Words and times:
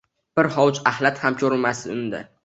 Bir 0.37 0.47
hovuch 0.53 0.79
ahlat 0.91 1.21
ham 1.25 1.37
ko’rmaysiz 1.41 1.91
unda. 1.97 2.23